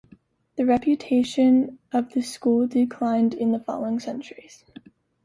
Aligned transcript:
The 0.55 0.65
reputation 0.65 1.77
of 1.91 2.13
the 2.13 2.23
school 2.23 2.65
declined 2.65 3.35
in 3.35 3.51
the 3.51 3.59
following 3.59 3.99
centuries. 3.99 4.65